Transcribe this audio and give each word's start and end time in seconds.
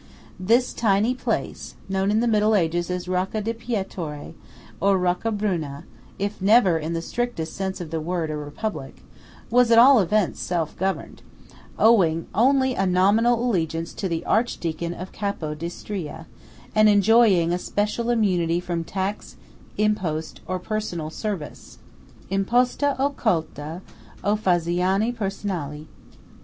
15 0.39 0.47
This 0.47 0.73
tiny 0.73 1.13
place, 1.13 1.75
known 1.87 2.09
in 2.09 2.21
the 2.21 2.27
middle 2.27 2.55
ages 2.55 2.89
as 2.89 3.07
Rocca 3.07 3.39
di 3.39 3.53
Pietore, 3.53 4.33
or 4.79 4.97
Roccabruna, 4.97 5.83
if 6.17 6.41
never 6.41 6.79
in 6.79 6.93
the 6.93 7.03
strict 7.03 7.37
sense 7.47 7.79
of 7.79 7.91
the 7.91 8.01
word 8.01 8.31
a 8.31 8.35
Republic, 8.35 9.03
was 9.51 9.69
at 9.69 9.77
all 9.77 9.99
events 9.99 10.39
self 10.39 10.75
governed; 10.75 11.21
owing 11.77 12.25
only 12.33 12.73
a 12.73 12.87
nominal 12.87 13.45
allegiance 13.47 13.93
to 13.93 14.09
the 14.09 14.25
Archdeacon 14.25 14.95
of 14.95 15.11
Capo 15.11 15.53
d'Istria, 15.53 16.25
and 16.73 16.89
enjoying 16.89 17.53
a 17.53 17.59
special 17.59 18.09
immunity 18.09 18.59
from 18.59 18.83
tax, 18.83 19.35
impost, 19.77 20.41
or 20.47 20.57
personal 20.57 21.11
service 21.11 21.77
("imposta 22.31 22.95
o 22.97 23.11
colta 23.11 23.81
o 24.23 24.35
fazioni 24.35 25.13
personali"). 25.15 25.85